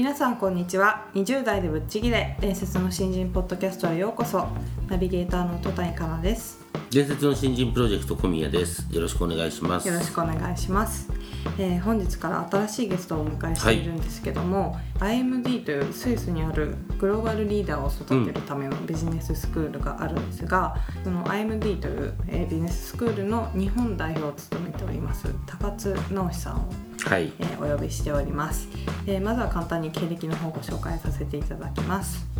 [0.00, 1.10] 皆さんこんにちは。
[1.12, 2.34] 20代でぶっちぎれ。
[2.40, 4.48] 伝説の新人ポッドキャストへようこそ。
[4.88, 6.59] ナビゲーターの戸谷香奈です。
[6.90, 8.84] 伝説の新人プロジェクト小宮です。
[8.92, 9.86] よろしくお願いします。
[9.86, 11.08] よろしくお願いします。
[11.56, 26.72] えー、本日から新しいゲストをお迎えしているんですけども、はい、IMD というスイスにあるグローバルリーダーを育てるためのビジネススクールがあるんですが、うん、その IMD という、えー、ビジネススクールの日本代表を務めております高津直さんを、
[27.04, 27.32] はい。
[27.38, 28.68] えー、お呼びしております、
[29.06, 32.39] えー、まずは簡単に経歴の方をご紹介させていただきます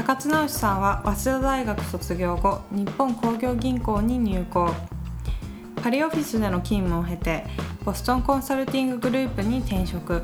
[0.00, 4.74] 高津直さんは早稲田大学卒業後日本工業銀行に入行。
[5.82, 7.44] パリオフィスでの勤務を経て
[7.84, 10.22] ボストンコンサルティンググループに転職。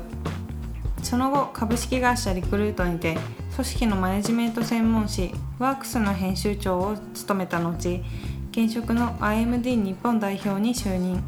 [1.03, 3.19] その後株式会社リクルートにて
[3.53, 8.01] 組織のマネジメント専門誌ワークスの編集長を務めた後
[8.49, 11.23] 現職の IMD 日本代表に就任。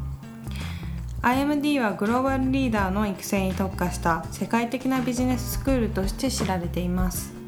[1.22, 7.38] IMD はグローバルリーダーの育成に特化した世界的なビジネススクールとして知られています。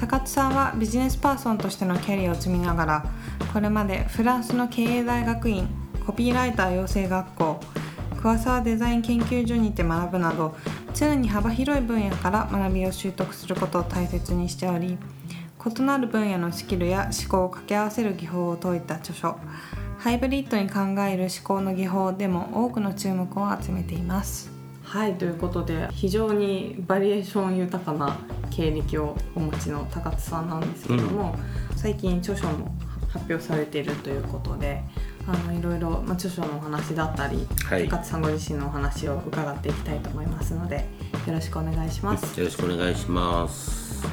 [0.00, 3.04] 高津さんはビジネスパーソンとしてのキャリアを積みながら
[3.52, 5.68] これまでフランスの経営大学院
[6.06, 7.60] コピーライター養成学校
[8.20, 10.56] 桑沢デザイン研究所にて学ぶなど
[10.94, 14.96] 常に幅広い分野から学びを習得することを大切にしており
[15.78, 19.38] 異なる分野のスキルや思考を掛け合わせる技法を説いた著書
[19.98, 24.49] ハイブリッドに考える思考の技法でも多くの注目を集めています。
[24.90, 28.18] はいということで非常にバリエーション豊かな
[28.50, 31.36] 経歴をお持ちの高津さんなんですけども、
[31.70, 32.74] うん、最近著書も
[33.08, 34.82] 発表されているということで
[35.28, 40.84] あのいろいろ、まあ、著書のお話だったり、はい、高津さんご自身のお話を伺っていきたいと思いますので
[41.24, 42.40] よろしくお願いします。
[42.40, 44.04] よろしくお願いします。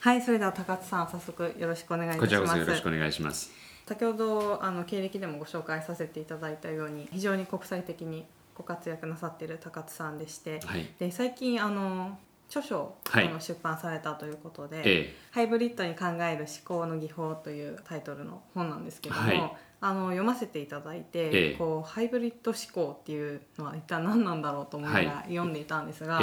[0.00, 2.20] はいそれでは高津さん早速よろしくお願いします。
[2.20, 3.50] こちらこそよろしくお願いします
[3.86, 26.20] 先ほどあの経歴でもご紹介させていただいたように非常に国際的にご活躍なさっている高津さんでして、はい、で最近あの著書を、はい、出版されたということで、ええ、ハイブリッドに考える思考の技法」というタイトルの本なんですけども、はい、あの読ませていただいて、え、こうハイブリッド思考っていうのは一体何なんだろうと思いながら読んでいたんですが、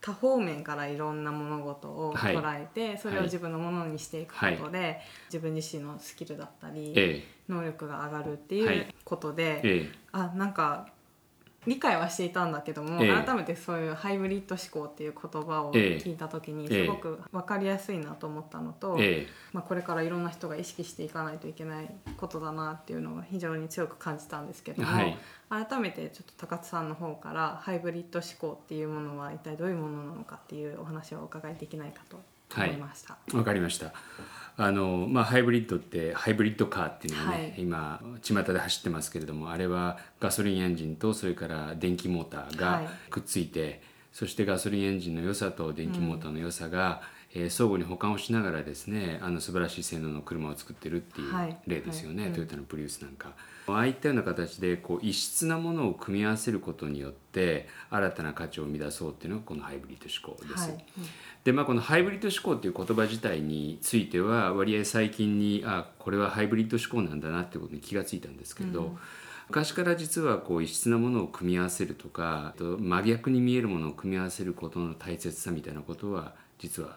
[0.00, 9.92] 多方面からいろんな物事を捉えて、はい、それを自分のものにしていくことで、はい、自分自身のスキルだったり、え能力が上がるっていうことで、え。
[10.12, 10.88] あなんか
[11.66, 18.98] 理解はしていたんだけども、改めてそういうハイブリッド思考っていう言葉を聞いた時にすごく分かりやすいなと思ったのと、
[19.52, 25.18] まあ、これからいろんな人が意識していかないといけないことだなっていうのが非常に強く感じたんですけども、はい、
[25.48, 32.18] 改めてちょっと高津さんの方からハイブリッド思考っていうものは一体どういうものなのかっていうお話をお伺いできないかと
[32.54, 33.18] 思いました。
[33.34, 33.92] わ、かりました。
[34.56, 43.80] あのまあ、ハイブリッドってハイブリッドカーっていうのはね、はい、今巷で走ってますけれどもあれはガソリンエンジンとそれから電気モーターがくっついて、はい、
[44.12, 53.32] そしてガソリンエンジンの良さと電気モーターの良さが、うん、えー、相互に補完をしながらですねあの素晴らしい性能の車を作ってるっていう例ですよね、はい、トヨタのプリウスなんか。
[53.68, 60.70] ああいったような形でこう異質なものを組み合わせることによって新たな価値を生み出そうっていうのがこのハイブリッド思考です。
[60.70, 60.84] はい。
[61.44, 68.98] でまあこのハイブリッド思考っていう言葉自体については割合最近にあこれはハイブリッド思考なんだなってことに気がついたんですけれど、うん、
[69.48, 76.96] 昔から実はこう異質なものを組み合わせるとかと真逆に見えるものを組み合わせることの大切さみたいなことは実は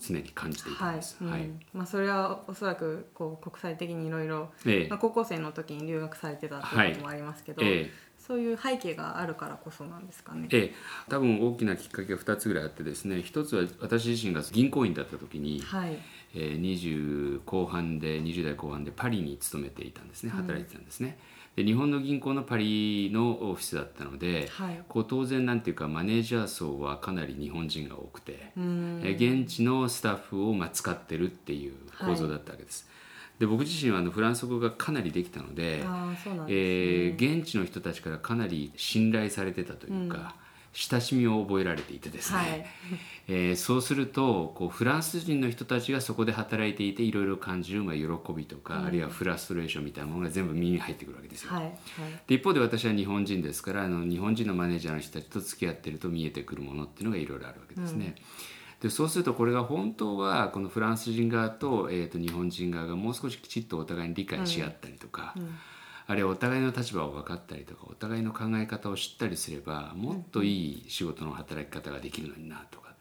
[0.00, 1.22] 常に感じていたんです。
[1.22, 4.50] はい、はい、まあそれはおそらくこう国際的にいろいろ、
[4.88, 10.48] まあ高校生の時に留学されてたっていうこともありますけど、はいええ、そういう背景があるからこそなんですかね。
[10.50, 10.74] ええ、
[11.08, 15.98] 多分大きなきっかけが2つぐらいあってですね一つは私自身が銀行員だった時に、はい。
[16.34, 21.18] えー、20後半で20代後半でパリに勤めていたんですね働いてたんですね。
[21.18, 32.86] うん、で日本の銀行のパリのオフィスだったので、はい、こう当然なんていうかマネージャー層はかなり日本人が多くて、え現地のスタッフをまあ使ってるっていう構造だったわけです。
[32.88, 32.96] はい
[33.38, 35.84] で僕自身はあのフランス語がかなりできたので、ね、
[36.48, 40.45] えー、現地の人たちからかなり信頼されてたというか、うん、
[40.78, 42.66] 親しみを覚えられていてですね、はい、
[43.28, 48.02] えー、そうするとこうフランス人の人たちがそこで働いていていろいろ感じる、まあ、喜
[48.34, 51.52] びとか、うん、あるいはフラストレーションみたいなものが全部耳に入ってくるわけですよ。
[51.52, 51.72] はいはい、
[52.26, 58.14] で一方で私は日本人ですからあの日本人のマネージャーの人たちと付き合ってると見えてくるものっていうのがいろいろあるわけですね。
[58.18, 65.54] うん、でそうするとこれが本当はこのフランス人側と,、えー、と日本人側がもう少しきちっとお互いに理解し合ったりとか、うん
[66.08, 72.94] あるいはお互いの立場を分かったりとかお互いの考え方を知ったりすればもっといい仕事の働き方ができるのになとか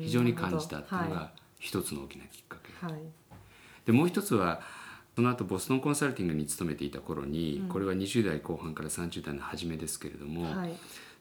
[0.00, 2.86] 非常に感じたっていうのが一つの大きなきっかけ。
[2.86, 3.00] はい、
[3.86, 4.60] でもう一つは
[5.16, 10.72] その後ボストンコンサルティングに勤めていた頃に、これは20代後半から30代の初めですけれども、はい、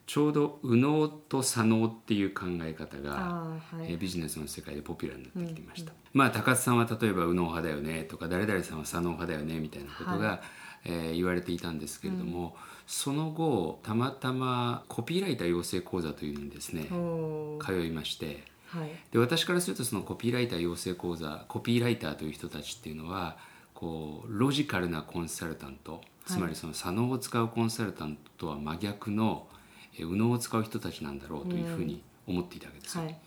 [0.06, 10.42] ちょうど右脳と左脳っていう考え方が、はい、えビジネスの世界でポピュラーになってきていました、うん、まあ高津さんは例えば右脳派だよねとか誰々さんは左脳派だよねみたいなことが、
[10.88, 12.52] えー、言われていたんですけれども、うん、
[12.88, 16.88] その後たまたまコピーライター養成講座というのにですね
[17.64, 23.38] 通いまして、はい、で私からするとそのコピーライター養成講座コピーライターという人たちっていうのは
[23.74, 29.48] こうロジカルなコンサルタントつまりその左脳を使うコンサルタントとは真逆の
[30.00, 33.04] 右脳を使う人たちなんだろうというふうに思っていたわけですよ。
[33.04, 33.18] はい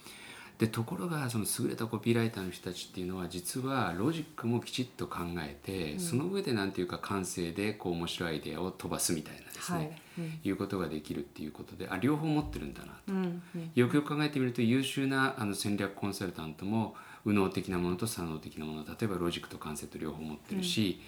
[0.61, 21.01] でところがその優れたコピーライターの人たちっていうのは実はロジックもきちっと考えて、うん、その上で何ていうか感性でこう面白いアイデアを飛ばすみたいなですね、はいうん、いうことができるっていうことであ両方持ってるんだなと、うんうん、よくよく考えてみると優秀なあの戦略コンサルタントも右脳的なものと左脳的なもの例えばロジックと感性と両方持ってるし、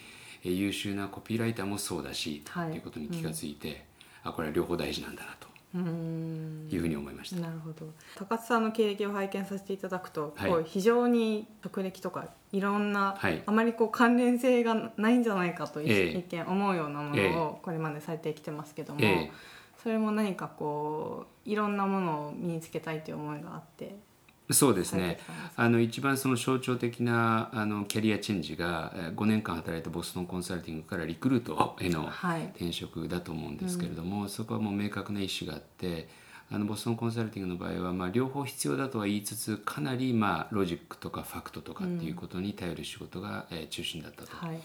[0.47, 3.85] うん、優秀なコピーライターもそうだし、はい、っていうことに気が付いて、
[4.25, 5.52] あこれは両方大事なんだなと。
[5.75, 7.41] いうふうに思いました。
[7.41, 7.93] なるほど。
[8.17, 23.97] 高津さんの経歴を拝見させていただくと、はい、こう非常に直歴とかいろんな、はい、あまりこう関連性がないんじゃないかと一,、見思うようなものをこれまでされてきてますけども、えー、それも何かこういろんなものを身につけたいという思いがあって
[24.53, 25.19] そうですね。
[25.57, 32.09] あの一番その象徴的なあのキャリアチェンジが5年間働いたボストンコンサルティングからリクルートへの
[32.55, 36.09] 転職だと思うんですけれども、はいうん、そこはもう明確な意思があって
[36.51, 44.37] あのボストンコンサルティングの場合は、まあ、両方必要だとは言いつつかなり、まあ、ロジックとかファクトとかっていうことに頼る仕事が、うん、えー、中心だったと。
[44.37, 44.61] はい。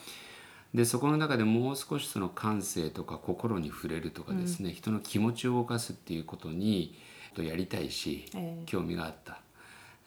[0.73, 6.99] でそこの中でもう少しその感性とか心に触れるとかですね、うん、人の気持ちを動かすっていうことに
[7.37, 9.39] やりたいし、えー、興味があった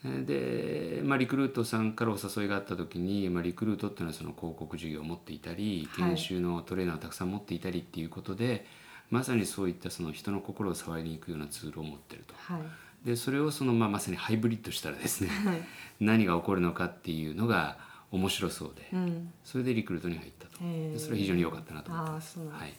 [0.03, 8.63] で、まあ、リクルートさんからお誘いがあった時に、まあ、リクルートっていうのはその広告事業を持っていたり研修のトレーナーをたくさん持っていたりっていうことで、はい、
[9.11, 12.35] まさにそういったその人の心を触りに行くようなツールを持ってると。
[12.37, 12.63] はい。
[13.05, 15.63] でそれをその、まあ、まさにハイブリッドしたらですね、はい、
[16.01, 17.79] 何が起こるのかっていうのが
[18.11, 22.39] 面白そうで、うん、それでリクルートに入ったと、えー、それは非常に良かったなと思ってます。
[22.41, 22.75] はい、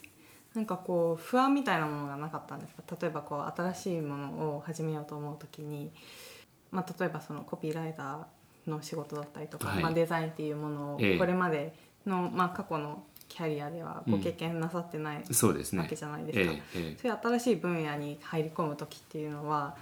[0.53, 2.83] なんかこう不安みたいなものがなかったんですか？
[3.01, 5.91] 例えばこう新しいものを始めようと思う時に
[6.71, 11.75] まあ、例えばそのコピーライターの仕事だったりとか、はい、まあ、デザインっていうものをこれまで
[12.05, 16.55] の、まあ、過去のキャリアではご経験なさってない、わけじゃないですか。
[17.01, 19.75] そういう新しい分野に入り込む時っていうのは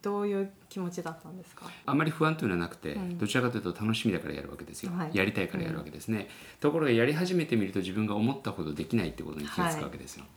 [0.00, 1.66] どういう気持ちだったんですか？
[1.84, 6.26] あまり不安というのはなくて、うん、どちらかというと楽しみだからやるわけですよ、はい、やりたいからやるわけですね、うん、
[6.60, 10.28] ところがやり始めてみると自分が思ったほどできないってことに気が付くわけですよ、は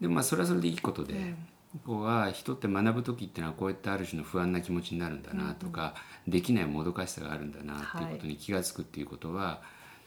[0.00, 1.36] い、でもまあそれはそれでいいことで、うん
[1.72, 5.94] ここは人って学ぶ時っていうのはこういったある種の不安な気持ちになるんだなとか、
[6.26, 9.60] うん、できないもどかしさがあるんだなっていうことに気が付くっていうことは、は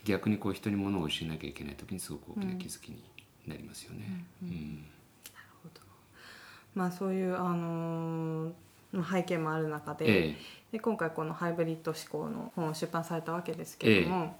[0.03, 3.03] い、逆にこう人にものを教えなきゃいけない時にすごく大きな気づきに
[3.47, 4.25] なりますよね。
[4.41, 4.55] なる
[5.63, 5.81] ほど。
[6.75, 10.37] まあそういうあのー、背景もある中でええ、
[10.73, 14.37] で今回このハイブリッド思考の本を出版されたわけですけれども、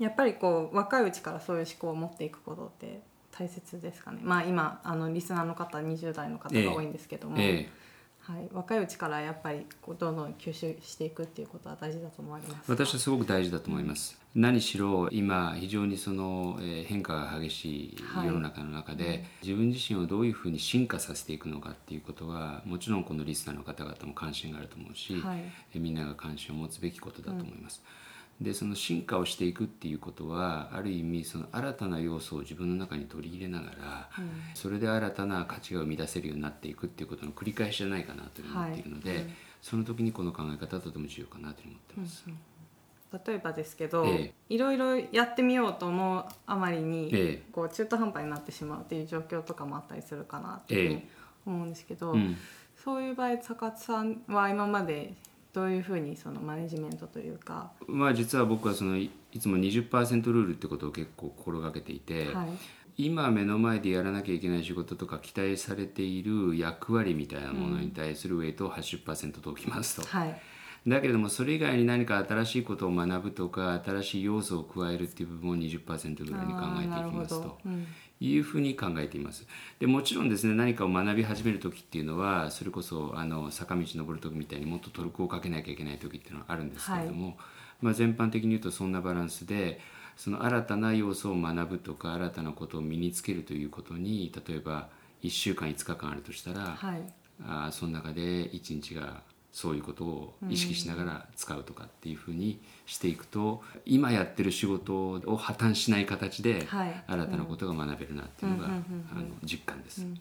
[0.00, 3.00] え、やっぱりこう若いうちからそういう思考を持っていくことって
[3.38, 4.20] 大切ですかね。
[4.22, 7.68] まあ今あのリスナーの方20代の方が多いんですけども、ええ、
[8.20, 12.70] はい、若いうちからやっぱりこうどんどん吸収していくっていうことは大事だと思います。
[12.70, 25.38] 私はすごく大事だと思います、うん、何しろ今非常にその、えー、変化が激しい世の中の中で、はい、自分自身をどういうふうに進化させていくのかっていうことはもちろんこのリスナーの方々も関心があると思うし、はい、
[25.74, 28.05] えみんなが関心を持つべきことだと思います、うん
[28.40, 39.18] でその進化をしていくっていうことはある意味その新たな要素を自分の中に取り入れながら、うん、それで新たな価値が生み出せるようになっていくっていうことの繰り返しじゃないかなと思っているので、はい。
[39.20, 39.30] うん、
[39.62, 42.24] その時にこの考え方はとても重要かなと思ってます。
[42.26, 42.38] うん
[43.24, 51.06] 例えばですけど、ええ、いろいろやってみようと思うあまりに、え、こう中途半端になってしまうっていう状況とかもあったりするかなって
[51.46, 52.16] 思うんですけど、
[52.74, 55.14] そういう場合坂津さんは今まで
[55.56, 57.72] どういうふうにそのマネジメントというか？
[57.88, 59.10] まあ実は僕はそのい
[59.40, 62.44] つも20%ルールってことを結構心がけていて、は
[62.98, 70.06] い、今目の前でやらなきゃいけない仕事とか期待されている役割みたいなものに対するウェイトを80%と置きますと。
[70.06, 70.38] はい。
[70.86, 77.58] だけれどもそれ以外に何か新しいことを学ぶとか新しい要素を加えるっていう部分を20%ぐらいに考えていきますと。
[78.20, 79.46] いうふうに考えています。
[79.78, 87.36] でもちろんですね何かを学び始める時っていうのはそれこそあの坂道登る時みたいにもっとトルクをかけなきゃいけない時っていうのはあるんですけれども、はい、
[87.82, 89.80] まあ、全般的に言うとそんなバランスで
[90.16, 94.88] その新たな要素を学ぶとか新たなことを身につけるということに例えば
[95.22, 97.02] 1週間5日間あるとしたら、はい、
[97.46, 99.22] あその中で1日が
[99.56, 108.68] そういうことを意識しながら使うとかっていうふうにしていくと、今やってる仕事を破綻しない形で新たなことが学べるなっていうのが、あ
[109.14, 110.20] の実感です、うん、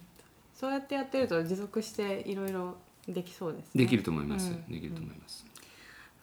[0.53, 2.77] そうやってやってると持続していろいろ
[3.09, 5.45] できそうです、ね、できると思います、できると思います、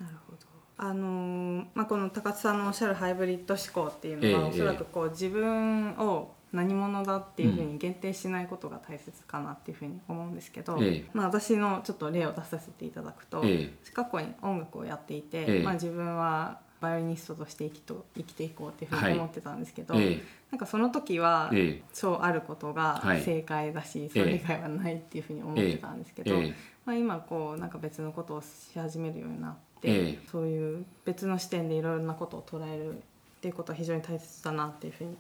[0.00, 0.38] なるほど。
[0.78, 21.50] あのー、まあ、この高津さんのおっしゃるハイブリッド思考っていうのは、ええ、おそらくこう自分を何者だっていうふうに限定しないことが大切かなっていうふうに思うんですけど、ええ、まあ、私のちょっと例を出させていただくと、ええ、過去に音楽をやっていて、まあ、自分はバイオリニストとして生きと生きていこうっていうふうに思ってたんですけど、はい、なんかその時は、
[21.92, 26.36] そうあることが正解だし、それ以外はないっていうふうに思ってたんですけど、
[26.84, 35.16] まあ、今こうなんか別のことをし始めるようになって、そういう別の視点でいろいろなことを捉えるっていうことは非常に大切だなっていうふうに思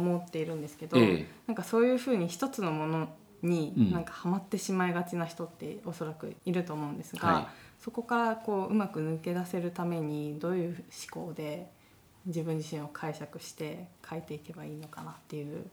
[0.00, 3.08] っているんですけど、ええ、なんかそういうふうに一つのもの
[3.42, 7.46] になんかハマってしまいがちな人っておそらくいると思うんですが、はい、
[7.80, 10.84] そこからこううまく抜け出せるためにどういう
[11.14, 11.70] 思考で
[12.26, 15.64] 自分自身を解釈して書いていけばいいのかなっていう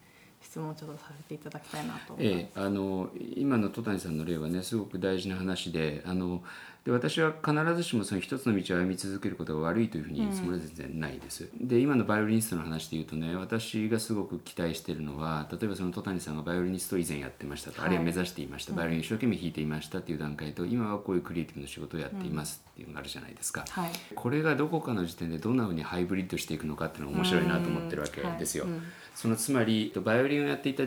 [0.41, 2.41] 質問をちょっとさせていただきたいなと思います。
[2.41, 6.41] ええ、あの今の戸谷さんの例はねすごく大事な話であの
[6.85, 11.49] で私は必ずしもその一つの道を歩み続けることが悪いというふうに言うつもりは全然ないです。
[11.59, 23.65] うん、で今のバイオリニストの話で言うとね私がすごく期待しているのは例えばその戸谷さんがバイオリニストを以前やってましたと、はい、あるいは目指していました、バイオリン一生懸命弾いていましたっていう段階と今はこういうクリエイティブの仕事をやっていますっていうのがあるじゃないですか。
[23.69, 28.63] はい、これがどこかの時点でどんなふうにハイブリッドしていくのかっていうのが面白いなと思ってるわけですよ。
[28.63, 28.83] はいうん、
[29.15, 30.83] そのつまりバイオリンをやっていた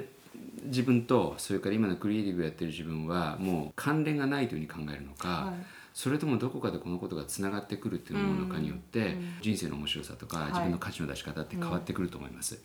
[0.65, 12.63] 自分とそれから今のクリエイティブをやってる自分はもう関連がないというふうに考えるのか、はい、それともどこかでこのことがつながってくるっていうものかによって、人生の面白さとか自分の価値の出し方って変わってくると思います。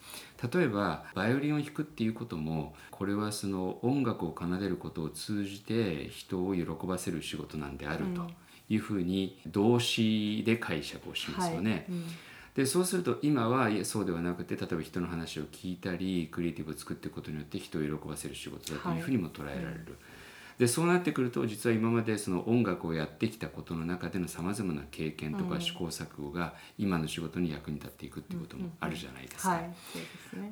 [0.53, 8.27] 例えばバイオリンを弾くっていうこともこれはその音楽を奏でることを通じて人を喜ばせる仕事なんであると
[8.69, 11.72] いうふうに動詞で解釈をしますよね。
[11.72, 12.05] はいうん
[12.57, 19.67] でそうすると今はそうではなくて例えば人の話を聞いたりクリエイティブを作っていくことによって人を喜ばせる仕事だというふうにも捉えられる。
[19.67, 19.77] はい
[20.58, 29.62] でそうなってくると実は今までその音楽をやってきたことの中でのさまざまな経験とか試行錯誤が今の仕事に役に立っていくっていうこともあるじゃないですか。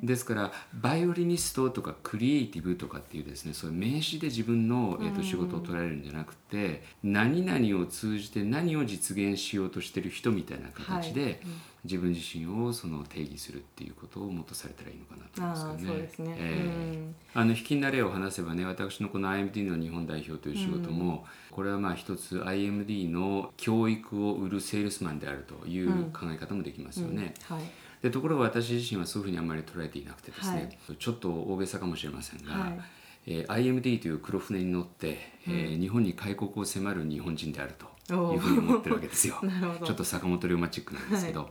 [0.02, 11.40] ですからバイオリニストとかクリエイティブとかっていうですねそういう名詞で自分の、えー、と仕事を捉えるんじゃなくて何々を通じて何を実現しようとしてる人みたいな形で、はい
[11.86, 15.94] 自分自身をその定義するっていうことをもっとされたらいいのかなと思いますけどね。
[15.94, 27.34] そうですね、えー、あの引きな例を話せばね私のこの IMD の日本代表という仕事も、うん、これはまあ一つ IMD の教育を売るセールスマンであるという考え方もできますよね。
[27.50, 27.66] うん、はい。
[28.02, 32.80] でところが私自身はそういうふうにあんまり捉えていなくてですね、はい、ちょっと大げさかもしれませんが、はい。
[33.28, 39.40] えー、IMD という黒船に乗って、えー、日本に開国を迫る日本人であるというふうに思ってるわけですよ。
[39.84, 41.40] ちょっと坂本龍馬チックなんですけど。
[41.40, 41.50] はい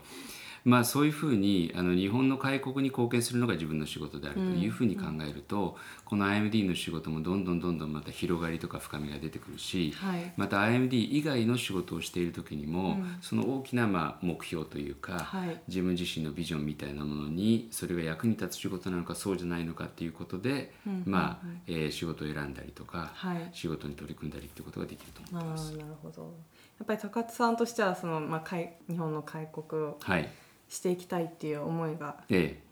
[0.66, 5.74] まあ、そういうふうにあの日本の開国に貢献するのが自分の仕事であるというふうに考えると、うん、
[6.06, 25.72] この IMD の仕事もどんどんどんどんまた広がりとか深みが出てくるし、はい、また IMD 以外の仕事をしている時にも、うん、その大きなまあ目標というか、はい、自分自身のビジョンみたいなものにそれが役に立つ仕事なのかそうじゃないのかっていうことで、うん、まあえー、仕事を選んだりとか、はい、仕事に取り組んだりっていうことができると思ってます。
[25.74, 26.34] なるほど
[26.80, 28.56] やっぱり高津さんとしてはその、まあ、
[28.90, 30.28] 日本の開国を、はい
[30.70, 32.18] していきたいっていう思いが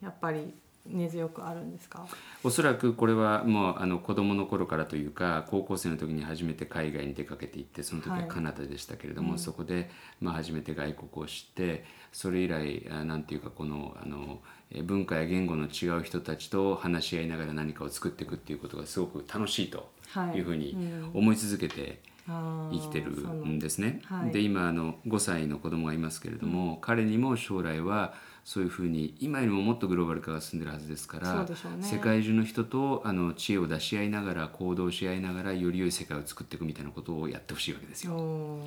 [0.01, 0.53] やっぱり
[0.85, 14.39] 根強くあるんですか、ええ、おそらくこれはもうあの子供の頃からというか高校生の時に初めて海外に出かけていってその時はカナダでしたけれども、はいうん、そこでまあ初めて外国を知ってそれ以来なんていうかこのあの
[14.83, 19.91] 文化や言語の違う人たちと話し合いながら何かを作っていくっていうことがすごく楽しいと
[20.35, 20.39] い。
[20.41, 20.75] うふうに
[21.13, 24.01] 思い続けて生きてるんですね。
[24.05, 28.13] はい、で今あの5歳の子供がいますけれども、うん、彼にも将来は
[28.45, 31.47] そういうふうに今よりももっとグローバル化が進んでるはずですから、ね、
[31.81, 38.59] 世界中の人とあの知恵を出し合いながら行動し合いながらより良い世界を作っていくみたいなことをやってほしいわけですよ。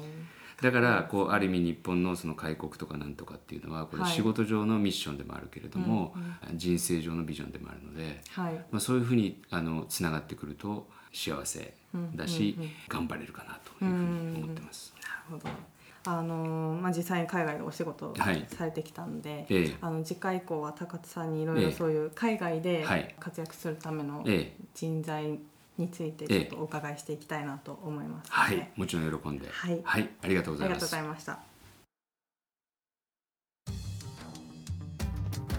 [0.62, 6.14] だからこうある意味日本のその開国とかなんとかっていうのはこれ仕事上のミッションでもあるけれども、
[6.54, 8.54] 人生上のビジョンでもあるので、はい。
[8.70, 11.74] まあ、そういうふうにあのつながってくると幸せ
[12.14, 12.58] だし、
[12.88, 14.94] 頑張れるかなというふうに思ってます。
[15.30, 15.76] なるほど。
[16.08, 18.46] あのまあ、実際に海外でお仕事はい。
[18.48, 19.76] されてきたんで、ええ。
[19.80, 21.64] あの次回以降は高津さんにいろいええ。
[21.66, 23.12] ろそういう海外ではい。
[23.18, 24.64] 活躍するためのええ。
[24.72, 25.40] 人材
[25.78, 29.82] についてちょっとお伺いしていきたいなと思います、はい、もちろん喜んで、はい。
[29.84, 30.78] ありがとうございます。
[30.78, 31.02] ありがとうござい。
[31.02, 31.38] ました。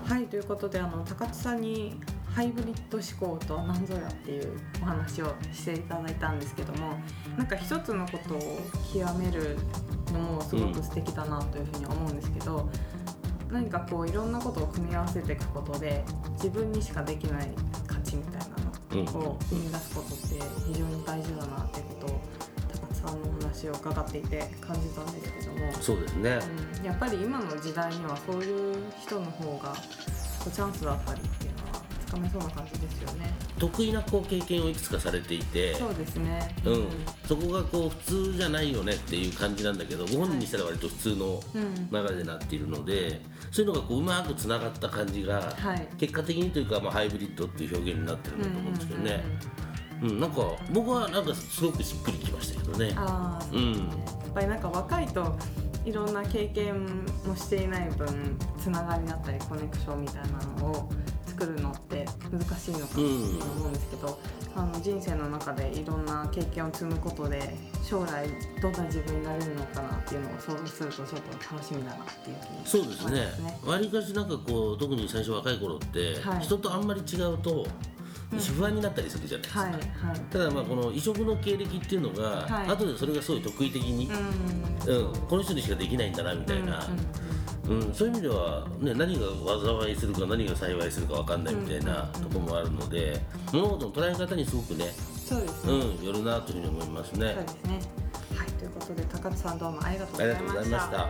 [0.06, 0.28] はい。
[0.28, 2.00] ということであの高津さんに
[2.38, 6.94] ハイブリッド思考とは何ぞやっていうお話をしていただいたんですけども
[7.36, 8.60] なんか一つのことを
[8.94, 9.58] 極める
[10.14, 12.70] のもすごく素敵だなというふうに思うんですけど、
[13.52, 17.50] 何かこういろんなことを組み合わせていくことで自分にしかできない
[17.88, 18.42] 価値みたい
[18.94, 20.26] なのを生み出すことって
[20.72, 22.22] 非常に大事だなっていうことを
[22.72, 25.74] 高津さんのお話を伺っていて感じたんですけども。
[25.82, 26.40] そうですね、
[26.80, 29.74] うんやっぱり今の時代にはそういう人の方が
[30.52, 31.47] チャンスだったりって
[32.18, 33.34] かめそうな感じですよね。
[33.58, 36.56] 得意なこう経験をいくつかされていてそうですね。
[36.66, 36.88] うん、
[37.28, 37.96] そこがこう普
[38.30, 41.78] 通じゃないよねっていう感じなんだけどご本人にしたら割と普通のうん。
[41.90, 43.22] 流れになっているので、
[43.52, 45.88] そういうのがこううまくつながった感じが、はい。
[45.98, 49.24] 結果的にというか、まあ、ハイブリッドっていう表現になってるんだと思うんですけどね、
[50.02, 52.94] うんなんか僕はなんかすごくしっくりきましたけどね。
[52.96, 53.74] ああ、うん。
[53.74, 53.80] や
[54.30, 55.36] っぱりなんか若いと
[55.86, 56.86] いろんな経験
[57.26, 60.90] もしていない分つながりだったりコネクションみたいなのを
[61.26, 61.87] 作るのって
[62.32, 64.20] 難しいのかなと思うんですけど、
[64.56, 68.28] あの人生の中でいろんな経験を積むことで将来
[68.62, 73.28] どんな自分になれるのかなっていうのを想像するとちょっと楽しみだなっていう気にそうですね。
[73.66, 76.40] わりかしなんかこう特に最初若い頃って、はい。
[76.42, 77.66] 人とあんまり違うと
[78.58, 79.82] 不安になったりするじゃないですか、はいはい。
[80.30, 82.68] ただまあこの異色の経歴っていうのが、はい。
[82.68, 84.10] 後でそれがすごい得意的に、
[84.86, 84.96] うん。
[84.96, 87.27] うんこの人にしかできないんだなみたいな、うんうん
[87.94, 89.26] そういう意味では、ね、何が
[89.82, 93.20] 災いするか何が幸いするか分かんないみたいなところもあるので、
[93.52, 94.86] 物事の捉え方にすごくね、
[95.26, 95.74] そうですね。
[95.74, 97.34] うん、よるなというふうに思いますね。
[97.36, 97.80] そうですね。
[98.38, 100.86] はい、ということで高津さんどうもありがとうございましがとうございまた。
[100.86, 101.10] した。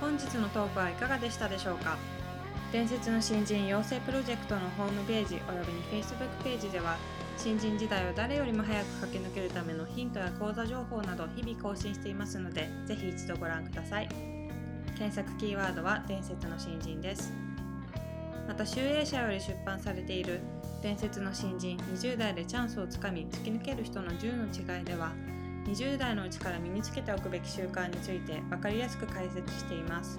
[0.00, 1.96] 本日のトークはいかがでしたでしょうか？
[2.70, 6.98] 伝説の新人養成プロジェクトのホームページおよびに Facebook ページでは
[7.38, 14.08] 新人時代を誰よりも早く駆け抜けるためのヒントや講座情報など日々更新していますのでぜひ一度ご覧ください。
[14.98, 17.32] 検索キーワードは伝説の新人です。
[18.46, 20.40] また集英社より出版されている
[20.82, 25.12] 伝説の新人20代でチャンスをつかみ突き抜ける人の10の違いでは
[25.66, 30.18] 20代のうちから身につけておくべき習慣について分かりやすく解説しています。